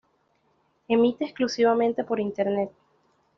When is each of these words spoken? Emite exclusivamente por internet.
Emite 0.87 1.25
exclusivamente 1.25 2.03
por 2.03 2.19
internet. 2.19 2.71